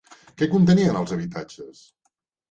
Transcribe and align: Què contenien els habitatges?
Què 0.41 0.45
contenien 0.53 0.97
els 1.01 1.13
habitatges? 1.17 1.83